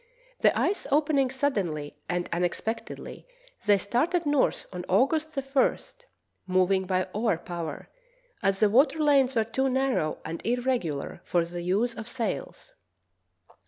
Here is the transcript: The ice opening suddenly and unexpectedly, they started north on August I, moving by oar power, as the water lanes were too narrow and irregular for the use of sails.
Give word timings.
The 0.39 0.57
ice 0.57 0.87
opening 0.89 1.29
suddenly 1.29 1.95
and 2.09 2.27
unexpectedly, 2.33 3.27
they 3.67 3.77
started 3.77 4.25
north 4.25 4.65
on 4.73 4.83
August 4.89 5.37
I, 5.55 5.77
moving 6.47 6.87
by 6.87 7.07
oar 7.13 7.37
power, 7.37 7.87
as 8.41 8.61
the 8.61 8.69
water 8.71 8.97
lanes 8.97 9.35
were 9.35 9.43
too 9.43 9.69
narrow 9.69 10.17
and 10.25 10.41
irregular 10.43 11.21
for 11.23 11.45
the 11.45 11.61
use 11.61 11.93
of 11.93 12.07
sails. 12.07 12.73